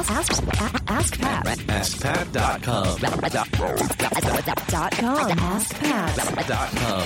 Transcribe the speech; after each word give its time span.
Ask, 0.00 0.42
ask, 0.62 0.82
ask 0.88 1.20
Pat. 1.20 1.44
AskPat.com. 1.44 2.98
Dot 4.70 4.92
com. 4.92 5.38
Ask 5.38 5.74
Pat. 5.74 6.48
Dot 6.48 6.70
com. 6.70 7.02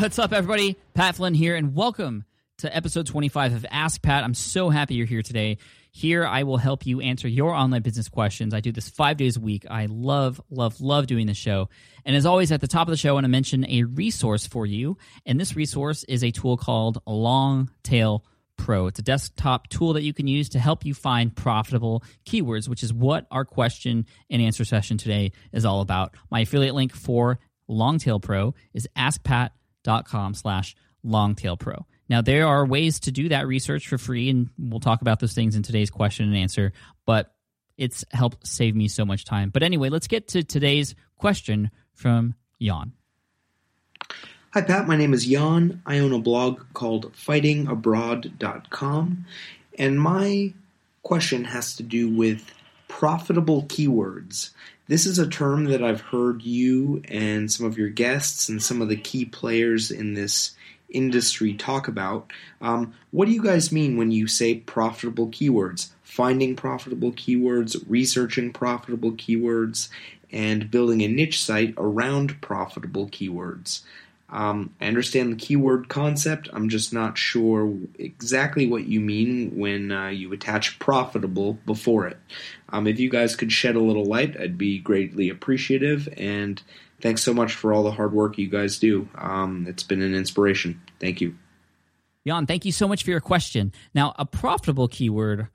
What's 0.00 0.18
up, 0.18 0.32
everybody? 0.32 0.78
Pat 0.94 1.16
Flynn 1.16 1.34
here, 1.34 1.56
and 1.56 1.74
welcome 1.74 2.24
to 2.58 2.74
episode 2.74 3.06
25 3.06 3.52
of 3.52 3.66
Ask 3.70 4.00
Pat. 4.00 4.24
I'm 4.24 4.32
so 4.32 4.70
happy 4.70 4.94
you're 4.94 5.04
here 5.04 5.20
today. 5.20 5.58
Here, 5.90 6.24
I 6.24 6.44
will 6.44 6.56
help 6.56 6.86
you 6.86 7.02
answer 7.02 7.28
your 7.28 7.52
online 7.52 7.82
business 7.82 8.08
questions. 8.08 8.54
I 8.54 8.60
do 8.60 8.72
this 8.72 8.88
five 8.88 9.18
days 9.18 9.36
a 9.36 9.40
week. 9.40 9.66
I 9.68 9.84
love, 9.84 10.40
love, 10.48 10.80
love 10.80 11.06
doing 11.06 11.26
this 11.26 11.36
show. 11.36 11.68
And 12.06 12.16
as 12.16 12.24
always, 12.24 12.50
at 12.50 12.62
the 12.62 12.66
top 12.66 12.88
of 12.88 12.92
the 12.92 12.96
show, 12.96 13.10
I 13.10 13.12
want 13.12 13.24
to 13.24 13.28
mention 13.28 13.66
a 13.68 13.82
resource 13.82 14.46
for 14.46 14.64
you. 14.64 14.96
And 15.26 15.38
this 15.38 15.54
resource 15.54 16.02
is 16.04 16.24
a 16.24 16.30
tool 16.30 16.56
called 16.56 17.02
Longtail 17.06 18.24
Pro. 18.58 18.86
It's 18.86 18.98
a 18.98 19.02
desktop 19.02 19.68
tool 19.68 19.94
that 19.94 20.02
you 20.02 20.12
can 20.12 20.26
use 20.26 20.50
to 20.50 20.58
help 20.58 20.84
you 20.84 20.92
find 20.92 21.34
profitable 21.34 22.02
keywords, 22.26 22.68
which 22.68 22.82
is 22.82 22.92
what 22.92 23.26
our 23.30 23.44
question 23.44 24.04
and 24.28 24.42
answer 24.42 24.64
session 24.64 24.98
today 24.98 25.32
is 25.52 25.64
all 25.64 25.80
about. 25.80 26.14
My 26.30 26.40
affiliate 26.40 26.74
link 26.74 26.94
for 26.94 27.38
Longtail 27.68 28.20
Pro 28.20 28.54
is 28.74 28.88
askpat.com 28.96 30.34
slash 30.34 30.76
longtailpro. 31.04 31.84
Now, 32.08 32.22
there 32.22 32.46
are 32.46 32.66
ways 32.66 33.00
to 33.00 33.12
do 33.12 33.28
that 33.30 33.46
research 33.46 33.86
for 33.88 33.98
free, 33.98 34.30
and 34.30 34.48
we'll 34.58 34.80
talk 34.80 35.00
about 35.02 35.20
those 35.20 35.34
things 35.34 35.56
in 35.56 35.62
today's 35.62 35.90
question 35.90 36.26
and 36.26 36.36
answer, 36.36 36.72
but 37.06 37.34
it's 37.76 38.04
helped 38.10 38.46
save 38.46 38.74
me 38.74 38.88
so 38.88 39.04
much 39.04 39.24
time. 39.24 39.50
But 39.50 39.62
anyway, 39.62 39.88
let's 39.88 40.08
get 40.08 40.28
to 40.28 40.42
today's 40.42 40.94
question 41.16 41.70
from 41.94 42.34
Jan. 42.60 42.92
Hi, 44.52 44.62
Pat. 44.62 44.88
My 44.88 44.96
name 44.96 45.12
is 45.12 45.26
Jan. 45.26 45.82
I 45.84 45.98
own 45.98 46.14
a 46.14 46.18
blog 46.18 46.62
called 46.72 47.12
fightingabroad.com, 47.12 49.26
and 49.78 50.00
my 50.00 50.54
question 51.02 51.44
has 51.44 51.76
to 51.76 51.82
do 51.82 52.08
with 52.08 52.50
profitable 52.88 53.64
keywords. 53.64 54.52
This 54.86 55.04
is 55.04 55.18
a 55.18 55.28
term 55.28 55.66
that 55.66 55.84
I've 55.84 56.00
heard 56.00 56.40
you 56.40 57.02
and 57.08 57.52
some 57.52 57.66
of 57.66 57.76
your 57.76 57.90
guests 57.90 58.48
and 58.48 58.62
some 58.62 58.80
of 58.80 58.88
the 58.88 58.96
key 58.96 59.26
players 59.26 59.90
in 59.90 60.14
this 60.14 60.52
industry 60.88 61.52
talk 61.52 61.86
about. 61.86 62.32
Um, 62.62 62.94
what 63.10 63.26
do 63.26 63.32
you 63.32 63.42
guys 63.42 63.70
mean 63.70 63.98
when 63.98 64.12
you 64.12 64.26
say 64.26 64.54
profitable 64.54 65.28
keywords? 65.28 65.90
Finding 66.02 66.56
profitable 66.56 67.12
keywords, 67.12 67.84
researching 67.86 68.54
profitable 68.54 69.12
keywords, 69.12 69.90
and 70.32 70.70
building 70.70 71.02
a 71.02 71.08
niche 71.08 71.44
site 71.44 71.74
around 71.76 72.40
profitable 72.40 73.08
keywords. 73.08 73.82
Um, 74.30 74.74
I 74.80 74.86
understand 74.86 75.32
the 75.32 75.36
keyword 75.36 75.88
concept. 75.88 76.48
I'm 76.52 76.68
just 76.68 76.92
not 76.92 77.16
sure 77.16 77.74
exactly 77.98 78.66
what 78.66 78.86
you 78.86 79.00
mean 79.00 79.56
when 79.56 79.90
uh, 79.90 80.08
you 80.08 80.32
attach 80.32 80.78
profitable 80.78 81.54
before 81.64 82.06
it. 82.06 82.18
Um, 82.68 82.86
if 82.86 83.00
you 83.00 83.08
guys 83.08 83.36
could 83.36 83.50
shed 83.50 83.74
a 83.74 83.80
little 83.80 84.04
light, 84.04 84.38
I'd 84.38 84.58
be 84.58 84.78
greatly 84.78 85.30
appreciative. 85.30 86.08
And 86.16 86.60
thanks 87.00 87.22
so 87.22 87.32
much 87.32 87.54
for 87.54 87.72
all 87.72 87.82
the 87.82 87.90
hard 87.90 88.12
work 88.12 88.36
you 88.36 88.48
guys 88.48 88.78
do. 88.78 89.08
Um, 89.14 89.66
it's 89.66 89.82
been 89.82 90.02
an 90.02 90.14
inspiration. 90.14 90.80
Thank 91.00 91.22
you. 91.22 91.36
Jan, 92.26 92.44
thank 92.46 92.66
you 92.66 92.72
so 92.72 92.86
much 92.86 93.04
for 93.04 93.10
your 93.10 93.20
question. 93.20 93.72
Now, 93.94 94.14
a 94.18 94.26
profitable 94.26 94.88
keyword 94.88 95.48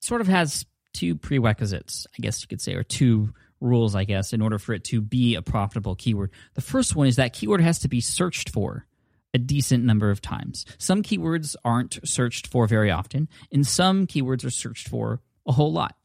sort 0.00 0.20
of 0.20 0.28
has 0.28 0.64
two 0.92 1.16
prerequisites, 1.16 2.06
I 2.16 2.22
guess 2.22 2.40
you 2.42 2.46
could 2.46 2.60
say, 2.60 2.74
or 2.74 2.84
two 2.84 3.34
rules, 3.60 3.94
I 3.94 4.04
guess, 4.04 4.32
in 4.32 4.42
order 4.42 4.58
for 4.58 4.72
it 4.72 4.84
to 4.84 5.00
be 5.00 5.34
a 5.34 5.42
profitable 5.42 5.94
keyword. 5.94 6.30
The 6.54 6.60
first 6.60 6.94
one 6.94 7.06
is 7.06 7.16
that 7.16 7.32
keyword 7.32 7.60
has 7.60 7.78
to 7.80 7.88
be 7.88 8.00
searched 8.00 8.50
for 8.50 8.86
a 9.32 9.38
decent 9.38 9.84
number 9.84 10.10
of 10.10 10.20
times. 10.20 10.64
Some 10.78 11.02
keywords 11.02 11.56
aren't 11.64 11.98
searched 12.04 12.46
for 12.46 12.66
very 12.66 12.90
often, 12.90 13.28
and 13.52 13.66
some 13.66 14.06
keywords 14.06 14.44
are 14.44 14.50
searched 14.50 14.88
for 14.88 15.20
a 15.46 15.52
whole 15.52 15.72
lot. 15.72 15.96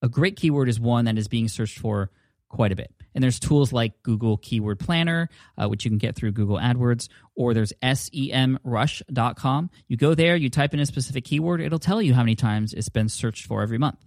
A 0.00 0.08
great 0.08 0.36
keyword 0.36 0.68
is 0.68 0.80
one 0.80 1.04
that 1.06 1.18
is 1.18 1.28
being 1.28 1.48
searched 1.48 1.78
for 1.78 2.10
quite 2.48 2.72
a 2.72 2.76
bit. 2.76 2.92
And 3.14 3.22
there's 3.22 3.38
tools 3.40 3.72
like 3.72 4.02
Google 4.02 4.36
Keyword 4.38 4.78
Planner, 4.78 5.28
uh, 5.58 5.68
which 5.68 5.84
you 5.84 5.90
can 5.90 5.98
get 5.98 6.16
through 6.16 6.32
Google 6.32 6.58
AdWords, 6.58 7.08
or 7.34 7.52
there's 7.52 7.72
semrush.com. 7.82 9.70
You 9.88 9.96
go 9.96 10.14
there, 10.14 10.36
you 10.36 10.48
type 10.50 10.72
in 10.74 10.80
a 10.80 10.86
specific 10.86 11.24
keyword, 11.24 11.60
it'll 11.60 11.78
tell 11.78 12.00
you 12.00 12.14
how 12.14 12.22
many 12.22 12.36
times 12.36 12.72
it's 12.72 12.88
been 12.88 13.08
searched 13.08 13.46
for 13.46 13.62
every 13.62 13.78
month. 13.78 13.98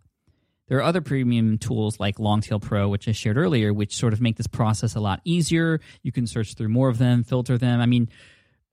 There 0.67 0.79
are 0.79 0.83
other 0.83 1.01
premium 1.01 1.57
tools 1.57 1.99
like 1.99 2.19
Longtail 2.19 2.59
Pro, 2.59 2.89
which 2.89 3.07
I 3.07 3.11
shared 3.11 3.37
earlier, 3.37 3.73
which 3.73 3.95
sort 3.95 4.13
of 4.13 4.21
make 4.21 4.37
this 4.37 4.47
process 4.47 4.95
a 4.95 4.99
lot 4.99 5.21
easier. 5.23 5.79
You 6.01 6.11
can 6.11 6.25
search 6.25 6.55
through 6.55 6.69
more 6.69 6.89
of 6.89 6.97
them, 6.97 7.23
filter 7.23 7.57
them. 7.57 7.79
I 7.81 7.85
mean, 7.85 8.09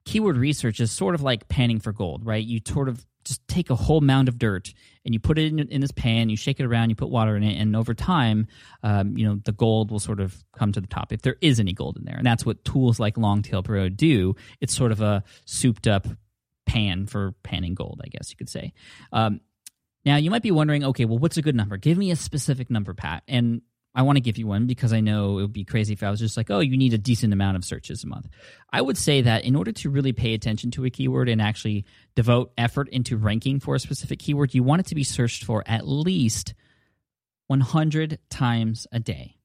keyword 0.04 0.36
research 0.36 0.80
is 0.80 0.90
sort 0.90 1.14
of 1.14 1.22
like 1.22 1.48
panning 1.48 1.80
for 1.80 1.92
gold, 1.92 2.24
right? 2.24 2.44
You 2.44 2.60
sort 2.66 2.88
of 2.88 3.04
just 3.24 3.46
take 3.46 3.70
a 3.70 3.76
whole 3.76 4.00
mound 4.00 4.28
of 4.28 4.38
dirt 4.38 4.72
and 5.04 5.14
you 5.14 5.20
put 5.20 5.38
it 5.38 5.46
in, 5.46 5.58
in 5.68 5.80
this 5.80 5.92
pan, 5.92 6.28
you 6.28 6.36
shake 6.36 6.60
it 6.60 6.64
around, 6.64 6.90
you 6.90 6.96
put 6.96 7.08
water 7.08 7.36
in 7.36 7.42
it, 7.42 7.60
and 7.60 7.76
over 7.76 7.94
time, 7.94 8.48
um, 8.82 9.16
you 9.16 9.26
know, 9.26 9.40
the 9.44 9.52
gold 9.52 9.90
will 9.90 10.00
sort 10.00 10.20
of 10.20 10.42
come 10.56 10.72
to 10.72 10.80
the 10.80 10.86
top 10.86 11.12
if 11.12 11.22
there 11.22 11.36
is 11.40 11.60
any 11.60 11.72
gold 11.72 11.96
in 11.96 12.04
there. 12.04 12.16
And 12.16 12.26
that's 12.26 12.44
what 12.44 12.64
tools 12.64 12.98
like 12.98 13.16
Longtail 13.16 13.62
Pro 13.62 13.88
do. 13.88 14.34
It's 14.60 14.74
sort 14.74 14.92
of 14.92 15.00
a 15.00 15.22
souped 15.44 15.86
up 15.86 16.06
pan 16.66 17.06
for 17.06 17.32
panning 17.42 17.74
gold, 17.74 18.00
I 18.04 18.08
guess 18.08 18.30
you 18.30 18.36
could 18.36 18.48
say. 18.48 18.72
Um, 19.12 19.40
now, 20.04 20.16
you 20.16 20.30
might 20.30 20.42
be 20.42 20.50
wondering, 20.50 20.84
okay, 20.84 21.04
well, 21.04 21.18
what's 21.18 21.36
a 21.36 21.42
good 21.42 21.54
number? 21.54 21.76
Give 21.76 21.96
me 21.96 22.10
a 22.10 22.16
specific 22.16 22.70
number, 22.70 22.92
Pat. 22.94 23.22
And 23.28 23.62
I 23.94 24.02
want 24.02 24.16
to 24.16 24.20
give 24.20 24.38
you 24.38 24.46
one 24.46 24.66
because 24.66 24.92
I 24.92 25.00
know 25.00 25.38
it 25.38 25.42
would 25.42 25.52
be 25.52 25.64
crazy 25.64 25.92
if 25.92 26.02
I 26.02 26.10
was 26.10 26.18
just 26.18 26.36
like, 26.36 26.50
oh, 26.50 26.60
you 26.60 26.76
need 26.76 26.94
a 26.94 26.98
decent 26.98 27.32
amount 27.32 27.56
of 27.56 27.64
searches 27.64 28.02
a 28.02 28.06
month. 28.06 28.26
I 28.72 28.80
would 28.80 28.96
say 28.96 29.20
that 29.22 29.44
in 29.44 29.54
order 29.54 29.70
to 29.72 29.90
really 29.90 30.12
pay 30.12 30.34
attention 30.34 30.70
to 30.72 30.84
a 30.84 30.90
keyword 30.90 31.28
and 31.28 31.42
actually 31.42 31.84
devote 32.14 32.52
effort 32.56 32.88
into 32.88 33.16
ranking 33.16 33.60
for 33.60 33.74
a 33.74 33.80
specific 33.80 34.18
keyword, 34.18 34.54
you 34.54 34.62
want 34.62 34.80
it 34.80 34.86
to 34.86 34.94
be 34.94 35.04
searched 35.04 35.44
for 35.44 35.62
at 35.66 35.86
least 35.86 36.54
100 37.48 38.18
times 38.30 38.86
a 38.92 38.98
day. 38.98 39.36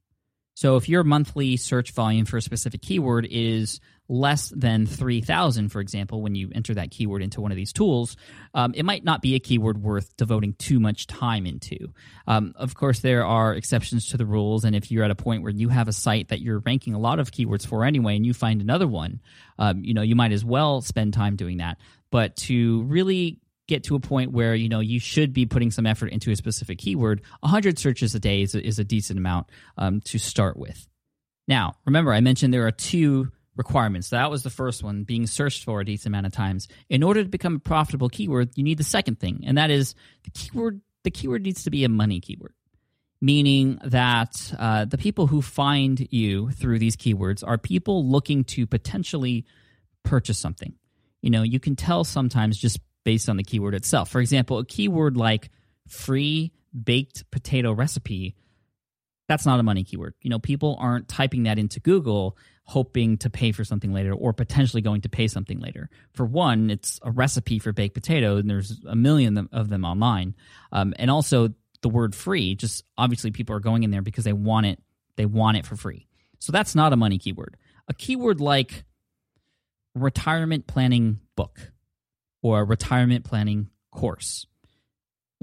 So 0.54 0.78
if 0.78 0.90
your 0.90 1.04
monthly 1.04 1.58
search 1.58 1.92
volume 1.92 2.26
for 2.26 2.38
a 2.38 2.42
specific 2.42 2.82
keyword 2.82 3.28
is 3.30 3.80
less 4.10 4.50
than 4.50 4.86
3,000, 4.86 5.70
for 5.70 5.82
example, 5.82 6.22
when 6.22 6.36
you 6.36 6.50
enter 6.56 6.74
that 6.74 6.92
keyword 6.92 7.22
into 7.22 7.42
one 7.42 7.52
of 7.52 7.58
these 7.58 7.74
tools, 7.74 8.16
um, 8.54 8.74
it 8.76 8.84
might 8.84 9.04
not 9.04 9.22
be 9.22 9.36
a 9.36 9.40
keyword 9.40 9.82
worth 9.82 10.16
devoting 10.18 10.54
too 10.54 10.80
much 10.80 11.08
time 11.08 11.46
into. 11.46 11.90
Um, 12.26 12.54
of 12.56 12.76
course, 12.76 13.00
there 13.00 13.26
are 13.26 13.54
exceptions 13.54 14.08
to 14.10 14.18
the 14.18 14.26
rules, 14.26 14.64
and 14.64 14.76
if 14.76 14.92
you're 14.92 15.04
at 15.04 15.12
a 15.12 15.16
point 15.16 15.44
where 15.44 15.52
you 15.52 15.70
have 15.70 15.88
a 15.88 15.94
site 15.94 16.30
that 16.30 16.42
you're 16.42 16.60
ranking 16.60 16.94
a 16.94 17.00
lot 17.00 17.20
of 17.20 17.32
keywords 17.32 17.68
for 17.68 17.84
anyway, 17.84 18.16
and 18.16 18.26
you 18.26 18.34
find 18.34 18.62
another 18.62 18.88
one, 18.88 19.22
um, 19.60 19.84
you 19.84 19.94
know, 19.94 20.02
you 20.02 20.16
might 20.16 20.32
as 20.32 20.46
well 20.46 20.82
spend 20.82 21.14
time 21.14 21.36
doing 21.36 21.58
that. 21.58 21.78
But 22.10 22.38
to 22.38 22.84
really 22.84 23.40
get 23.68 23.84
to 23.84 23.96
a 23.96 24.00
point 24.00 24.32
where 24.32 24.56
you 24.56 24.70
know 24.70 24.80
you 24.80 25.00
should 25.00 25.34
be 25.34 25.46
putting 25.46 25.72
some 25.72 25.86
effort 25.86 26.08
into 26.08 26.32
a 26.32 26.36
specific 26.38 26.78
keyword 26.78 27.22
100 27.42 27.78
searches 27.78 28.16
a 28.16 28.20
day 28.20 28.42
is 28.42 28.56
a, 28.56 28.66
is 28.66 28.80
a 28.80 28.84
decent 28.86 29.20
amount 29.20 29.48
um, 29.78 30.00
to 30.02 30.18
start 30.18 30.56
with 30.56 30.88
now 31.50 31.76
remember 31.86 32.14
i 32.14 32.22
mentioned 32.22 32.54
there 32.54 32.66
are 32.66 32.72
two 32.72 33.30
requirements 33.58 34.10
that 34.10 34.32
was 34.32 34.44
the 34.44 34.50
first 34.50 34.84
one 34.84 35.04
being 35.04 35.28
searched 35.28 35.64
for 35.64 35.82
a 35.82 35.86
decent 35.86 36.08
amount 36.08 36.26
of 36.26 36.32
times 36.32 36.68
in 36.90 37.04
order 37.04 37.24
to 37.24 37.30
become 37.30 37.56
a 37.56 37.60
profitable 37.60 38.10
keyword 38.10 38.50
you 38.56 38.64
need 38.64 38.78
the 38.78 38.84
second 38.84 39.20
thing 39.20 39.44
and 39.46 39.58
that 39.58 39.70
is 39.70 39.96
the 40.24 40.32
keyword 40.32 40.80
the 41.04 41.12
keyword 41.12 41.44
needs 41.44 41.64
to 41.64 41.70
be 41.70 41.84
a 41.84 41.90
money 41.90 42.20
keyword 42.20 42.54
meaning 43.20 43.80
that 43.84 44.54
uh, 44.60 44.86
the 44.86 44.98
people 44.98 45.26
who 45.26 45.42
find 45.42 46.08
you 46.12 46.52
through 46.52 46.78
these 46.78 46.96
keywords 46.96 47.44
are 47.46 47.58
people 47.58 48.06
looking 48.06 48.44
to 48.44 48.68
potentially 48.68 49.46
purchase 50.04 50.38
something 50.38 50.74
you 51.22 51.30
know 51.30 51.42
you 51.42 51.60
can 51.60 51.76
tell 51.76 52.04
sometimes 52.04 52.58
just 52.58 52.80
based 53.08 53.30
on 53.30 53.38
the 53.38 53.44
keyword 53.44 53.74
itself. 53.74 54.10
For 54.10 54.20
example, 54.20 54.58
a 54.58 54.66
keyword 54.66 55.16
like 55.16 55.50
free 55.88 56.52
baked 56.84 57.24
potato 57.32 57.72
recipe, 57.72 58.36
that's 59.30 59.46
not 59.46 59.62
a 59.62 59.64
money 59.64 59.86
keyword. 59.86 60.14
You 60.22 60.30
know, 60.30 60.40
people 60.40 60.76
aren't 60.78 61.08
typing 61.08 61.44
that 61.44 61.58
into 61.58 61.80
Google 61.80 62.38
hoping 62.68 63.18
to 63.18 63.30
pay 63.30 63.54
for 63.54 63.64
something 63.64 63.94
later 63.94 64.14
or 64.14 64.34
potentially 64.34 64.82
going 64.82 65.02
to 65.02 65.10
pay 65.10 65.28
something 65.28 65.60
later. 65.60 65.90
For 66.14 66.26
one, 66.26 66.70
it's 66.70 67.00
a 67.02 67.10
recipe 67.10 67.60
for 67.60 67.72
baked 67.72 67.96
potato, 67.96 68.36
and 68.36 68.50
there's 68.50 68.82
a 68.86 68.96
million 68.96 69.50
of 69.54 69.70
them 69.70 69.86
online. 69.86 70.36
Um, 70.74 70.94
and 71.00 71.10
also, 71.10 71.54
the 71.82 71.90
word 71.90 72.14
free, 72.14 72.56
just 72.56 72.84
obviously 72.98 73.32
people 73.32 73.56
are 73.56 73.62
going 73.62 73.84
in 73.84 73.92
there 73.92 74.02
because 74.02 74.26
they 74.26 74.34
want 74.34 74.66
it. 74.66 74.80
They 75.16 75.26
want 75.26 75.58
it 75.58 75.66
for 75.66 75.78
free. 75.78 76.08
So 76.40 76.52
that's 76.52 76.76
not 76.76 76.92
a 76.92 76.98
money 76.98 77.18
keyword. 77.18 77.56
A 77.88 77.94
keyword 77.94 78.42
like 78.42 78.84
retirement 79.96 80.68
planning 80.68 81.22
book 81.36 81.72
or 82.42 82.66
retirement 82.66 83.24
planning 83.24 83.70
course. 83.92 84.46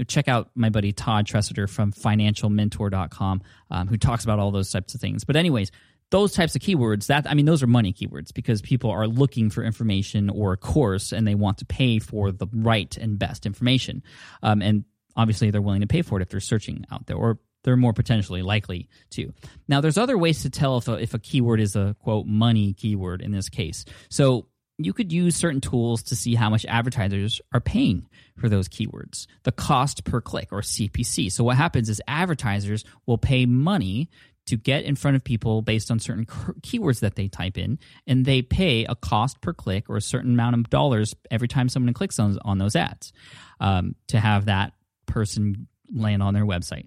check 0.07 0.29
out 0.29 0.51
my 0.55 0.69
buddy 0.69 0.93
Todd 0.93 1.27
Tresidder 1.27 1.69
from 1.69 1.93
financialmentor.com 1.93 3.43
um, 3.71 3.89
who 3.89 3.97
talks 3.97 4.25
about 4.25 4.39
all 4.39 4.51
those 4.51 4.71
types 4.71 4.95
of 4.95 5.01
things. 5.01 5.25
But, 5.25 5.37
anyways, 5.37 5.71
those 6.15 6.33
types 6.33 6.55
of 6.55 6.63
keywords 6.63 7.09
that 7.09 7.29
i 7.29 7.35
mean 7.35 7.45
those 7.45 7.61
are 7.61 7.67
money 7.67 7.93
keywords 7.93 8.33
because 8.33 8.63
people 8.63 8.89
are 8.91 9.09
looking 9.09 9.51
for 9.51 9.65
information 9.65 10.31
or 10.31 10.53
a 10.53 10.57
course 10.57 11.13
and 11.13 11.27
they 11.27 11.35
want 11.35 11.59
to 11.59 11.65
pay 11.65 11.99
for 11.99 12.31
the 12.31 12.47
right 12.53 12.97
and 12.97 13.19
best 13.19 13.47
information. 13.47 14.03
Um, 14.43 14.63
and 14.63 14.85
obviously 15.17 15.51
they're 15.51 15.63
willing 15.63 15.81
to 15.81 15.87
pay 15.87 16.03
for 16.03 16.19
it 16.19 16.23
if 16.23 16.29
they're 16.29 16.41
searching 16.41 16.85
out 16.91 17.07
there 17.07 17.17
or 17.17 17.39
they're 17.63 17.77
more 17.77 17.93
potentially 17.93 18.43
likely 18.43 18.89
to. 19.11 19.33
Now 19.69 19.81
there's 19.81 19.99
other 19.99 20.19
ways 20.19 20.43
to 20.43 20.51
tell 20.51 20.79
if 20.79 20.89
a, 20.89 20.95
if 20.95 21.15
a 21.15 21.19
keyword 21.19 21.61
is 21.61 21.77
a 21.77 21.97
quote 22.01 22.27
money 22.27 22.75
keyword 22.75 23.23
in 23.23 23.33
this 23.33 23.49
case. 23.49 23.85
So 24.11 24.47
you 24.77 24.93
could 24.93 25.13
use 25.13 25.37
certain 25.37 25.61
tools 25.61 26.03
to 26.05 26.17
see 26.17 26.35
how 26.35 26.51
much 26.51 26.67
advertisers 26.67 27.41
are 27.53 27.61
paying 27.61 28.09
for 28.37 28.49
those 28.49 28.69
keywords, 28.69 29.29
the 29.45 29.53
cost 29.53 30.05
per 30.05 30.21
click 30.21 30.49
or 30.51 30.63
CPC. 30.63 31.31
So, 31.31 31.45
what 31.45 31.57
happens 31.57 31.89
is 31.89 32.03
advertisers 32.09 32.85
will 33.07 33.17
pay 33.17 33.47
money 33.47 34.11
to 34.47 34.57
get 34.57 34.85
in 34.85 34.95
front 34.95 35.17
of 35.17 35.25
people 35.25 35.63
based 35.63 35.91
on 35.91 35.99
certain 35.99 36.27
keywords 36.27 37.01
that 37.01 37.15
they 37.15 37.29
type 37.29 37.57
in, 37.57 37.79
and 38.07 38.25
they 38.25 38.43
pay 38.43 38.85
a 38.85 38.95
cost 38.95 39.41
per 39.41 39.53
click 39.53 39.89
or 39.89 39.97
a 39.97 40.03
certain 40.03 40.33
amount 40.33 40.55
of 40.55 40.71
dollars 40.71 41.15
every 41.31 41.49
time 41.49 41.69
someone 41.69 41.95
clicks 41.95 42.19
on, 42.19 42.39
on 42.45 42.59
those 42.59 42.77
ads 42.77 43.13
um, 43.61 43.95
to 44.09 44.21
have 44.21 44.47
that 44.47 44.73
person 45.07 45.67
land 45.95 46.23
on 46.23 46.35
their 46.35 46.47
website. 46.47 46.87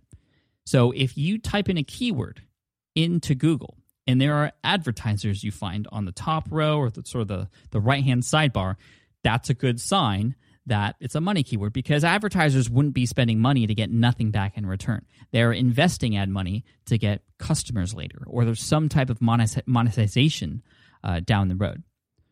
So, 0.66 0.92
if 0.92 1.18
you 1.18 1.40
type 1.40 1.70
in 1.70 1.78
a 1.78 1.84
keyword 1.84 2.42
into 2.96 3.36
Google, 3.36 3.78
and 4.06 4.22
there 4.22 4.36
are 4.36 4.52
advertisers 4.64 5.44
you 5.44 5.52
find 5.52 5.88
on 5.92 6.06
the 6.06 6.12
top 6.12 6.48
row 6.50 6.78
or 6.78 6.90
the 6.90 7.04
sort 7.06 7.24
of 7.24 7.28
the, 7.28 7.50
the 7.72 7.82
right 7.82 8.04
hand 8.04 8.24
sidebar, 8.24 8.76
that's 9.24 9.50
a 9.50 9.54
good 9.54 9.82
sign 9.82 10.36
that 10.68 10.96
it's 11.00 11.16
a 11.16 11.22
money 11.22 11.44
keyword 11.44 11.74
because 11.74 12.04
advertisers 12.04 12.70
wouldn't 12.70 12.94
be 12.94 13.06
spending 13.06 13.40
money 13.40 13.66
to 13.66 13.74
get 13.74 13.90
nothing 13.90 14.32
back 14.32 14.58
in 14.58 14.66
return. 14.66 15.06
They're 15.32 15.54
investing 15.54 16.18
ad 16.18 16.30
money 16.30 16.64
to 16.86 16.98
get 16.98 17.24
customers 17.40 17.94
later, 17.94 18.20
or 18.28 18.46
there's 18.46 18.62
some 18.62 18.90
type 18.90 19.10
of 19.10 19.22
monetization 19.22 20.62
uh, 21.04 21.22
down 21.22 21.48
the 21.48 21.56
road. 21.56 21.84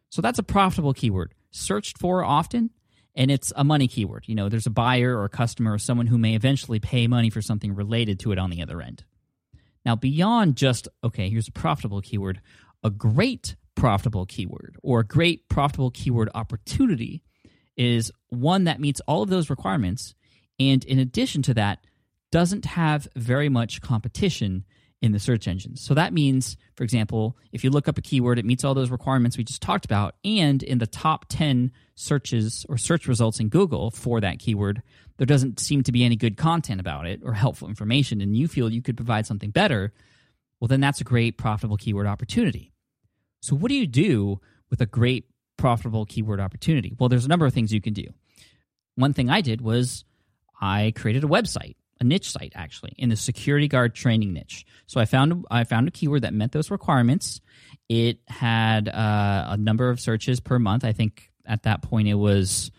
So 0.10 0.22
that's 0.22 0.40
a 0.40 0.44
profitable 0.44 0.94
keyword, 0.94 1.34
searched 1.52 1.98
for 1.98 2.24
often, 2.24 2.72
and 3.16 3.32
it's 3.32 3.54
a 3.56 3.64
money 3.64 3.88
keyword. 3.88 4.26
You 4.28 4.36
know, 4.36 4.50
there's 4.50 4.68
a 4.68 4.72
buyer 4.72 5.18
or 5.18 5.26
a 5.26 5.30
customer 5.30 5.74
or 5.74 5.78
someone 5.78 6.08
who 6.08 6.18
may 6.18 6.36
eventually 6.36 6.80
pay 6.80 7.08
money 7.08 7.30
for 7.30 7.42
something 7.42 7.74
related 7.74 8.20
to 8.22 8.32
it 8.32 8.38
on 8.38 8.50
the 8.50 8.62
other 8.62 8.82
end. 8.82 9.04
Now, 9.86 9.96
beyond 9.96 10.58
just, 10.58 10.88
okay, 11.04 11.30
here's 11.30 11.48
a 11.48 11.54
profitable 11.54 12.02
keyword, 12.02 12.42
a 12.84 12.90
great 12.90 13.56
profitable 13.76 14.26
keyword 14.26 14.78
or 14.82 15.02
a 15.02 15.06
great 15.06 15.48
profitable 15.48 15.92
keyword 15.92 16.30
opportunity 16.34 17.22
is 17.78 18.12
one 18.30 18.66
that 18.66 18.80
meets 18.80 19.02
all 19.02 19.22
of 19.22 19.30
those 19.30 19.50
requirements. 19.50 20.16
And 20.60 20.84
in 20.86 21.00
addition 21.00 21.42
to 21.44 21.54
that, 21.56 21.86
doesn't 22.32 22.66
have 22.66 23.08
very 23.16 23.50
much 23.50 23.82
competition 23.82 24.66
in 25.02 25.12
the 25.12 25.20
search 25.20 25.48
engines. 25.48 25.82
So 25.82 25.94
that 25.94 26.14
means, 26.14 26.58
for 26.76 26.84
example, 26.84 27.38
if 27.52 27.64
you 27.64 27.70
look 27.70 27.88
up 27.88 27.98
a 27.98 28.02
keyword, 28.02 28.40
it 28.40 28.46
meets 28.46 28.64
all 28.64 28.74
those 28.74 28.90
requirements 28.90 29.38
we 29.38 29.44
just 29.44 29.62
talked 29.62 29.86
about, 29.86 30.16
and 30.24 30.64
in 30.64 30.80
the 30.80 30.88
top 30.88 31.26
10 31.30 31.72
searches 31.96 32.66
or 32.68 32.78
search 32.78 33.08
results 33.08 33.40
in 33.40 33.50
Google 33.50 33.92
for 33.92 34.20
that 34.22 34.40
keyword, 34.40 34.82
there 35.18 35.26
doesn't 35.28 35.60
seem 35.60 35.84
to 35.84 35.92
be 35.92 36.04
any 36.04 36.16
good 36.16 36.38
content 36.38 36.82
about 36.82 37.06
it 37.06 37.22
or 37.24 37.34
helpful 37.34 37.68
information, 37.68 38.20
and 38.22 38.36
you 38.36 38.48
feel 38.48 38.72
you 38.72 38.82
could 38.82 38.98
provide 38.98 39.26
something 39.26 39.52
better, 39.52 39.94
well, 40.60 40.68
then 40.68 40.82
that's 40.82 41.02
a 41.02 41.06
great 41.06 41.38
profitable 41.38 41.78
keyword 41.78 42.08
opportunity. 42.08 42.72
So, 43.42 43.56
what 43.56 43.70
do 43.70 43.76
you 43.76 43.88
do 43.88 44.40
with 44.70 44.82
a 44.82 44.86
great 44.86 45.26
profitable 45.58 46.06
keyword 46.06 46.40
opportunity? 46.40 46.94
Well, 46.98 47.10
there's 47.10 47.26
a 47.26 47.30
number 47.30 47.46
of 47.46 47.54
things 47.54 47.74
you 47.74 47.82
can 47.82 47.94
do. 47.94 48.08
One 48.96 49.14
thing 49.14 49.30
I 49.30 49.42
did 49.42 49.62
was 49.62 50.06
I 50.60 50.94
created 50.96 51.24
a 51.24 51.28
website 51.28 51.76
a 52.00 52.04
niche 52.04 52.32
site 52.32 52.54
actually 52.56 52.94
in 52.98 53.10
the 53.10 53.16
security 53.16 53.68
guard 53.68 53.96
training 53.96 54.34
niche. 54.34 54.66
So 54.88 55.00
I 55.00 55.06
found 55.06 55.46
I 55.50 55.64
found 55.64 55.88
a 55.88 55.92
keyword 55.92 56.24
that 56.24 56.34
met 56.34 56.52
those 56.52 56.72
requirements. 56.72 57.42
It 57.88 58.20
had 58.28 58.90
uh, 58.90 59.46
a 59.50 59.58
number 59.58 59.90
of 59.90 60.00
searches 60.00 60.40
per 60.40 60.60
month. 60.60 60.84
I 60.84 60.92
think 60.92 61.30
at 61.46 61.64
that 61.64 61.82
point 61.82 62.08
it 62.08 62.16
was 62.16 62.72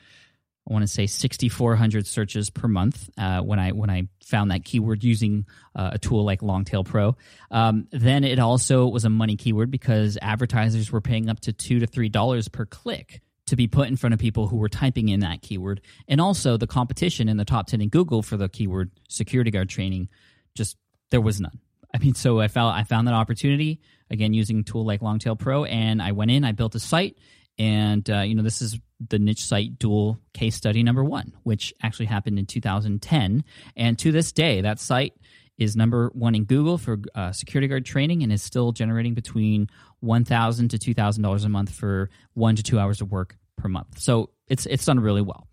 I 0.69 0.73
want 0.73 0.83
to 0.83 0.89
say 0.89 1.07
6,400 1.07 2.07
searches 2.07 2.51
per 2.51 2.67
month 2.67 3.09
uh, 3.17 3.41
when 3.41 3.59
I 3.59 3.71
when 3.71 3.89
I 3.89 4.09
found 4.25 4.51
that 4.51 4.65
keyword 4.65 5.05
using 5.05 5.47
uh, 5.77 5.91
a 5.93 5.99
tool 5.99 6.25
like 6.25 6.43
Longtail 6.43 6.83
Pro. 6.83 7.17
Um, 7.51 7.87
then 7.93 8.25
it 8.25 8.39
also 8.39 8.87
was 8.89 9.05
a 9.05 9.11
money 9.11 9.37
keyword 9.37 9.71
because 9.71 10.19
advertisers 10.21 10.91
were 10.91 11.01
paying 11.01 11.29
up 11.29 11.41
to 11.41 11.53
two 11.53 11.79
to 11.81 11.87
three 11.87 12.09
dollars 12.09 12.49
per 12.49 12.67
click 12.67 13.21
to 13.47 13.57
be 13.57 13.69
put 13.69 13.89
in 13.89 13.97
front 13.97 14.13
of 14.13 14.19
people 14.19 14.49
who 14.49 14.57
were 14.57 14.69
typing 14.69 15.09
in 15.09 15.21
that 15.21 15.41
keyword. 15.41 15.81
And 16.09 16.21
also 16.21 16.57
the 16.57 16.67
competition 16.67 17.29
in 17.29 17.37
the 17.37 17.45
top 17.45 17.69
10 17.69 17.81
in 17.81 17.89
Google 17.89 18.23
for 18.23 18.37
the 18.37 18.49
keyword 18.49 18.91
security 19.09 19.53
guard 19.53 19.69
training, 19.69 20.09
just 20.57 20.77
there 21.11 21.21
was 21.21 21.41
none. 21.41 21.61
I 21.95 21.99
mean, 21.99 22.15
so 22.15 22.41
I 22.41 22.49
found 22.49 22.77
I 22.77 22.83
found 22.83 23.07
that 23.07 23.15
opportunity 23.15 23.81
again 24.11 24.35
using 24.35 24.61
a 24.61 24.63
tool 24.63 24.85
like 24.85 25.01
Longtail 25.01 25.37
Pro, 25.37 25.65
and 25.65 26.03
I 26.03 26.13
went 26.13 26.31
in, 26.31 26.45
I 26.45 26.53
built 26.53 26.75
a 26.75 26.81
site, 26.81 27.17
and 27.59 28.09
uh, 28.11 28.21
you 28.21 28.35
know 28.35 28.43
this 28.43 28.61
is 28.61 28.79
the 29.01 29.19
niche 29.19 29.45
site 29.45 29.79
duel 29.79 30.19
case 30.33 30.57
study 30.57 30.83
number 30.83 31.05
one, 31.05 31.33
which 31.43 31.75
actually 31.83 32.07
happened 32.07 32.39
in 32.39 32.47
2010, 32.47 33.45
and 33.77 33.99
to 33.99 34.13
this 34.13 34.33
day 34.33 34.61
that 34.61 34.81
site 34.81 35.15
is 35.59 35.77
number 35.77 36.11
one 36.13 36.35
in 36.35 36.45
Google 36.45 36.79
for 36.79 36.99
uh, 37.15 37.33
security 37.33 37.67
guard 37.67 37.85
training 37.87 38.23
and 38.23 38.33
is 38.33 38.43
still 38.43 38.73
generating 38.73 39.15
between 39.15 39.69
$1,000 40.05 40.71
to 40.71 40.79
two 40.79 40.95
thousand 40.95 41.23
dollars 41.23 41.45
a 41.45 41.49
month 41.49 41.71
for 41.71 42.11
one 42.35 42.57
to 42.57 42.63
two 42.63 42.79
hours 42.79 43.01
of 43.01 43.11
work 43.11 43.37
per 43.57 43.69
month. 43.69 43.99
So 43.99 44.31
it's 44.49 44.67
it's 44.67 44.85
done 44.85 45.01
really 45.01 45.23
well. 45.23 45.49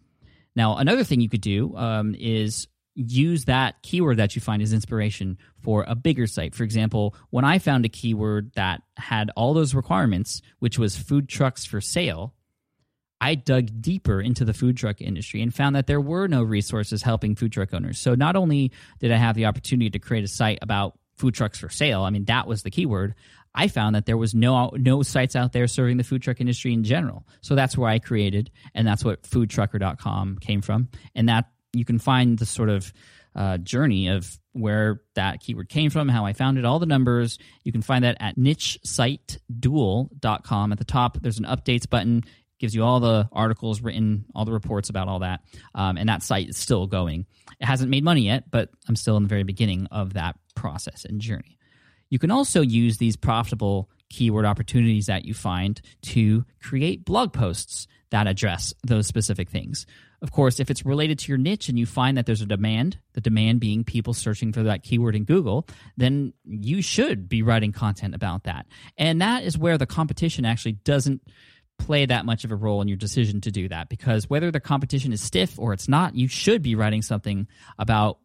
Now 0.55 0.77
another 0.77 1.03
thing 1.03 1.21
you 1.21 1.29
could 1.29 1.41
do 1.41 1.75
um, 1.75 2.15
is 2.19 2.67
use 2.95 3.45
that 3.45 3.81
keyword 3.81 4.17
that 4.17 4.35
you 4.35 4.41
find 4.41 4.61
as 4.61 4.73
inspiration 4.73 5.37
for 5.61 5.83
a 5.87 5.95
bigger 5.95 6.27
site. 6.27 6.53
For 6.53 6.63
example, 6.63 7.15
when 7.31 7.43
I 7.45 7.57
found 7.57 7.85
a 7.85 7.89
keyword 7.89 8.51
that 8.55 8.81
had 8.97 9.31
all 9.35 9.53
those 9.53 9.73
requirements, 9.73 10.41
which 10.59 10.77
was 10.77 10.95
food 10.95 11.27
trucks 11.27 11.65
for 11.65 11.81
sale, 11.81 12.35
I 13.23 13.35
dug 13.35 13.69
deeper 13.79 14.19
into 14.19 14.43
the 14.43 14.53
food 14.53 14.75
truck 14.75 14.99
industry 14.99 15.41
and 15.41 15.55
found 15.55 15.77
that 15.77 15.87
there 15.87 16.01
were 16.01 16.27
no 16.27 16.43
resources 16.43 17.01
helping 17.01 17.35
food 17.35 17.53
truck 17.53 17.73
owners. 17.73 17.97
So 17.97 18.15
not 18.15 18.35
only 18.35 18.73
did 18.99 19.13
I 19.13 19.17
have 19.17 19.35
the 19.35 19.45
opportunity 19.45 19.89
to 19.91 19.99
create 19.99 20.25
a 20.25 20.27
site 20.27 20.59
about 20.61 20.99
food 21.15 21.33
trucks 21.33 21.57
for 21.57 21.69
sale, 21.69 22.03
I 22.03 22.09
mean 22.09 22.25
that 22.25 22.47
was 22.47 22.63
the 22.63 22.69
keyword. 22.69 23.15
I 23.55 23.69
found 23.69 23.95
that 23.95 24.05
there 24.05 24.17
was 24.17 24.35
no 24.35 24.71
no 24.75 25.03
sites 25.03 25.37
out 25.37 25.53
there 25.53 25.67
serving 25.67 25.95
the 25.95 26.03
food 26.03 26.21
truck 26.21 26.41
industry 26.41 26.73
in 26.73 26.83
general. 26.83 27.25
So 27.39 27.55
that's 27.55 27.77
where 27.77 27.89
I 27.89 27.99
created, 27.99 28.51
and 28.75 28.85
that's 28.85 29.05
what 29.05 29.23
foodtrucker.com 29.23 30.39
came 30.39 30.61
from. 30.61 30.89
And 31.15 31.29
that 31.29 31.45
you 31.71 31.85
can 31.85 31.99
find 31.99 32.37
the 32.37 32.45
sort 32.45 32.67
of 32.67 32.91
uh, 33.35 33.57
journey 33.59 34.09
of 34.09 34.37
where 34.51 35.01
that 35.15 35.39
keyword 35.39 35.69
came 35.69 35.89
from, 35.89 36.09
how 36.09 36.25
I 36.25 36.33
found 36.33 36.57
it, 36.57 36.65
all 36.65 36.79
the 36.79 36.85
numbers. 36.85 37.39
You 37.63 37.71
can 37.71 37.81
find 37.81 38.03
that 38.03 38.17
at 38.19 38.37
nichesiteduel.com. 38.37 40.71
At 40.71 40.77
the 40.77 40.83
top, 40.83 41.17
there's 41.21 41.39
an 41.39 41.45
updates 41.45 41.89
button 41.89 42.25
gives 42.63 42.73
you 42.73 42.81
all 42.81 43.01
the 43.01 43.27
articles 43.33 43.81
written, 43.81 44.23
all 44.33 44.45
the 44.45 44.53
reports 44.53 44.89
about 44.89 45.09
all 45.09 45.19
that. 45.19 45.41
Um, 45.75 45.97
and 45.97 46.07
that 46.07 46.23
site 46.23 46.47
is 46.47 46.55
still 46.55 46.87
going. 46.87 47.25
It 47.59 47.65
hasn't 47.65 47.89
made 47.89 48.05
money 48.05 48.21
yet, 48.21 48.49
but 48.49 48.69
I'm 48.87 48.95
still 48.95 49.17
in 49.17 49.23
the 49.23 49.27
very 49.27 49.43
beginning 49.43 49.89
of 49.91 50.13
that 50.13 50.37
process 50.55 51.03
and 51.03 51.19
journey. 51.19 51.59
You 52.09 52.19
can 52.19 52.31
also 52.31 52.61
use 52.61 52.99
these 52.99 53.17
profitable 53.17 53.89
keyword 54.09 54.45
opportunities 54.45 55.07
that 55.07 55.25
you 55.25 55.33
find 55.33 55.81
to 56.03 56.45
create 56.61 57.03
blog 57.03 57.33
posts 57.33 57.85
that 58.11 58.27
address 58.27 58.73
those 58.81 59.07
specific 59.07 59.49
things. 59.49 59.85
Of 60.21 60.31
course, 60.31 60.61
if 60.61 60.71
it's 60.71 60.85
related 60.85 61.19
to 61.19 61.27
your 61.33 61.37
niche 61.37 61.67
and 61.67 61.77
you 61.77 61.85
find 61.85 62.17
that 62.17 62.25
there's 62.25 62.41
a 62.41 62.45
demand, 62.45 62.97
the 63.11 63.19
demand 63.19 63.59
being 63.59 63.83
people 63.83 64.13
searching 64.13 64.53
for 64.53 64.63
that 64.63 64.83
keyword 64.83 65.17
in 65.17 65.25
Google, 65.25 65.67
then 65.97 66.31
you 66.45 66.81
should 66.81 67.27
be 67.27 67.41
writing 67.41 67.73
content 67.73 68.15
about 68.15 68.45
that. 68.45 68.67
And 68.97 69.21
that 69.21 69.43
is 69.43 69.57
where 69.57 69.77
the 69.77 69.85
competition 69.85 70.45
actually 70.45 70.73
doesn't 70.73 71.23
play 71.85 72.05
that 72.05 72.25
much 72.25 72.43
of 72.43 72.51
a 72.51 72.55
role 72.55 72.81
in 72.81 72.87
your 72.87 72.97
decision 72.97 73.41
to 73.41 73.51
do 73.51 73.67
that 73.69 73.89
because 73.89 74.29
whether 74.29 74.51
the 74.51 74.59
competition 74.59 75.13
is 75.13 75.21
stiff 75.21 75.59
or 75.59 75.73
it's 75.73 75.87
not, 75.87 76.15
you 76.15 76.27
should 76.27 76.61
be 76.61 76.75
writing 76.75 77.01
something 77.01 77.47
about 77.77 78.19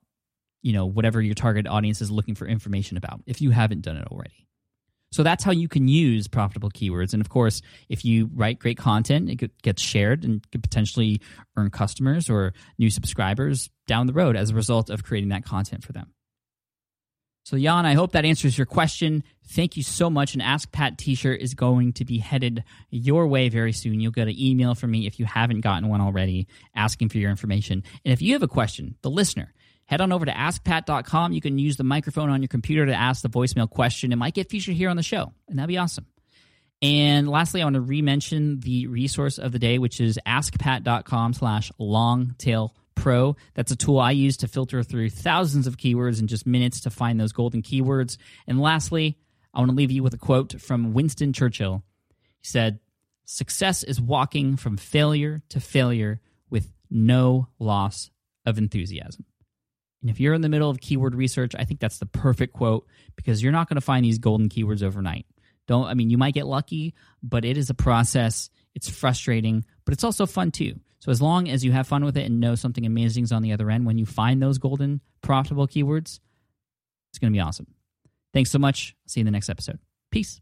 you 0.63 0.73
know 0.73 0.87
whatever 0.87 1.21
your 1.21 1.35
target 1.35 1.67
audience 1.67 2.01
is 2.01 2.11
looking 2.11 2.35
for 2.35 2.47
information 2.47 2.97
about 2.97 3.21
if 3.27 3.41
you 3.41 3.51
haven't 3.51 3.83
done 3.83 3.97
it 3.97 4.07
already. 4.09 4.49
So 5.11 5.23
that's 5.23 5.43
how 5.43 5.53
you 5.53 5.69
can 5.69 5.89
use 5.89 6.29
profitable 6.29 6.71
keywords. 6.71 7.15
And 7.15 7.23
of 7.23 7.31
course, 7.31 7.63
if 7.89 8.05
you 8.05 8.29
write 8.35 8.59
great 8.59 8.77
content, 8.77 9.31
it 9.31 9.63
gets 9.63 9.81
shared 9.81 10.25
and 10.25 10.49
could 10.51 10.63
potentially 10.63 11.23
earn 11.57 11.71
customers 11.71 12.29
or 12.29 12.53
new 12.79 12.91
subscribers 12.91 13.71
down 13.87 14.07
the 14.07 14.13
road 14.13 14.37
as 14.37 14.51
a 14.51 14.55
result 14.55 14.91
of 14.91 15.05
creating 15.05 15.31
that 15.31 15.45
content 15.45 15.83
for 15.83 15.93
them. 15.93 16.13
So, 17.49 17.57
Jan, 17.57 17.87
I 17.87 17.95
hope 17.95 18.13
that 18.13 18.27
answers 18.27 18.59
your 18.59 18.67
question. 18.67 19.25
Thank 19.47 19.79
you 19.79 19.83
so 19.83 20.11
much. 20.11 20.35
An 20.35 20.43
Ask 20.43 20.71
Pat 20.71 20.99
t 20.99 21.15
shirt 21.15 21.41
is 21.41 21.55
going 21.55 21.95
to 21.95 22.05
be 22.05 22.19
headed 22.19 22.63
your 22.91 23.27
way 23.27 23.49
very 23.49 23.73
soon. 23.73 24.01
You'll 24.01 24.13
get 24.13 24.29
an 24.29 24.39
email 24.39 24.75
from 24.75 24.91
me 24.91 25.07
if 25.07 25.19
you 25.19 25.25
haven't 25.25 25.63
gotten 25.63 25.89
one 25.89 26.03
already 26.03 26.47
asking 26.77 27.09
for 27.09 27.17
your 27.17 27.31
information. 27.31 27.85
And 28.05 28.13
if 28.13 28.21
you 28.21 28.35
have 28.35 28.43
a 28.43 28.49
question, 28.49 28.97
the 29.01 29.09
listener, 29.09 29.55
head 29.87 30.03
on 30.03 30.13
over 30.13 30.27
to 30.27 30.31
askpat.com. 30.31 31.33
You 31.33 31.41
can 31.41 31.59
use 31.59 31.79
the 31.79 31.85
microphone 31.85 32.29
on 32.29 32.43
your 32.43 32.49
computer 32.49 32.85
to 32.85 32.95
ask 32.95 33.23
the 33.23 33.31
voicemail 33.31 33.71
question. 33.71 34.13
It 34.13 34.17
might 34.17 34.35
get 34.35 34.51
featured 34.51 34.75
here 34.75 34.91
on 34.91 34.99
the 34.99 35.03
show, 35.03 35.33
and 35.49 35.59
that'd 35.59 35.69
be 35.69 35.79
awesome. 35.79 36.05
And 36.83 37.31
lastly, 37.31 37.63
I 37.63 37.65
want 37.65 37.77
to 37.77 37.81
re-mention 37.81 38.61
the 38.61 38.89
resource 38.89 39.39
of 39.39 39.53
the 39.53 39.59
day, 39.59 39.79
which 39.79 40.03
is 40.03 40.19
askpat.com 40.27 41.33
slash 41.33 41.73
longtail 41.79 42.75
Pro. 42.99 43.37
That's 43.55 43.73
a 43.73 43.77
tool 43.77 43.99
I 43.99 44.11
use 44.11 44.37
to 44.39 44.49
filter 44.49 44.83
through 44.83 45.11
thousands 45.11 45.67
of 45.67 45.77
keywords 45.77 46.21
in 46.21 46.27
just 46.27 46.47
minutes 46.47 46.81
to 46.81 46.91
find 46.91 47.19
those 47.19 47.33
golden 47.33 47.63
keywords. 47.63 48.19
And 48.47 48.61
lastly, 48.61 49.19
I 49.55 49.61
want 49.61 49.71
to 49.71 49.77
leave 49.77 49.91
you 49.91 50.03
with 50.03 50.15
a 50.15 50.19
quote 50.19 50.61
from 50.61 50.93
Winston 50.93 51.33
Churchill. 51.33 51.83
He 52.41 52.47
said, 52.47 52.81
Success 53.25 53.83
is 53.83 54.01
walking 54.01 54.57
from 54.57 54.77
failure 54.77 55.43
to 55.51 55.61
failure 55.61 56.21
with 56.49 56.73
no 56.91 57.49
loss 57.59 58.11
of 58.47 58.57
enthusiasm. 58.57 59.25
And 60.01 60.11
if 60.11 60.21
you're 60.21 60.35
in 60.35 60.41
the 60.41 60.49
middle 60.49 60.71
of 60.71 60.81
keyword 60.81 61.15
research, 61.15 61.55
I 61.59 61.65
think 61.65 61.81
that's 61.81 61.99
the 61.99 62.07
perfect 62.07 62.55
quote 62.55 62.87
because 63.17 63.43
you're 63.43 63.53
not 63.53 63.69
going 63.69 63.75
to 63.77 63.81
find 63.81 64.05
these 64.05 64.19
golden 64.19 64.49
keywords 64.49 64.83
overnight. 64.83 65.27
Don't, 65.67 65.87
I 65.87 65.95
mean, 65.95 66.09
you 66.09 66.17
might 66.17 66.35
get 66.35 66.47
lucky, 66.47 66.95
but 67.23 67.45
it 67.45 67.59
is 67.59 67.69
a 67.69 67.75
process 67.75 68.49
It's 68.75 68.89
frustrating, 68.89 69.65
but 69.85 69.93
it's 69.93 70.05
also 70.05 70.25
fun 70.25 70.51
too. 70.51 70.81
So 71.01 71.13
as 71.13 71.23
long 71.23 71.49
as 71.49 71.65
you 71.65 71.73
have 71.73 71.87
fun 71.87 72.05
with 72.05 72.17
it 72.17 72.27
and 72.27 72.41
know 72.41 72.55
something 72.55 72.85
amazing 72.85 73.25
is 73.25 73.33
on 73.33 73.43
the 73.43 73.53
other 73.53 73.71
end 73.71 73.87
when 73.87 73.99
you 73.99 74.07
find 74.07 74.43
those 74.43 74.59
golden 74.59 75.01
profitable 75.23 75.69
keywords, 75.69 76.19
it's 77.11 77.19
going 77.21 77.33
to 77.33 77.37
be 77.37 77.41
awesome. 77.41 77.67
Thanks 78.33 78.51
so 78.51 78.59
much. 78.59 78.97
See 79.07 79.21
you 79.21 79.23
in 79.23 79.27
the 79.27 79.31
next 79.31 79.49
episode. 79.49 79.79
Peace. 80.11 80.41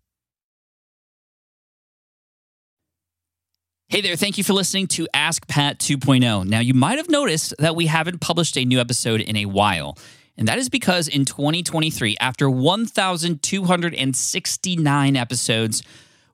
Hey 3.89 4.01
there, 4.01 4.17
thank 4.17 4.37
you 4.37 4.43
for 4.43 4.53
listening 4.53 4.89
to 4.89 5.07
Ask 5.15 5.47
Pat 5.47 5.79
2.0. 5.79 6.45
Now, 6.47 6.59
you 6.59 6.75
might 6.75 6.99
have 6.99 7.09
noticed 7.09 7.55
that 7.61 7.77
we 7.77 7.87
haven't 7.87 8.21
published 8.21 8.59
a 8.59 8.65
new 8.65 8.81
episode 8.81 9.21
in 9.21 9.37
a 9.37 9.47
while. 9.47 9.97
And 10.37 10.49
that 10.49 10.59
is 10.59 10.69
because 10.69 11.07
in 11.07 11.25
2023, 11.25 12.17
after 12.21 12.51
1,269 12.51 15.17
episodes, 15.17 15.85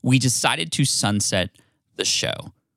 we 0.00 0.18
decided 0.18 0.72
to 0.72 0.86
sunset 0.86 1.50
the 1.96 2.06
show. 2.06 2.54